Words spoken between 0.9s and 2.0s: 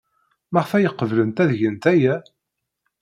qeblent ad gent